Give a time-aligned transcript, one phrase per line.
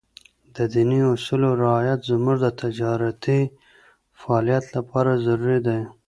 [0.55, 3.39] د ديني اصولو رعایت زموږ د تجارتي
[4.21, 5.79] فعالیت لپاره ضروري دی.